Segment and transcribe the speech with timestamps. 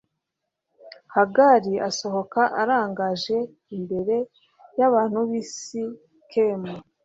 [1.33, 3.37] gahali asohoka arangaje
[3.77, 4.15] imbere
[4.79, 6.73] y'abantu b'i sikemu